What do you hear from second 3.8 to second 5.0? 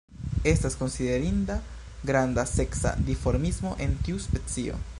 en tiu specio.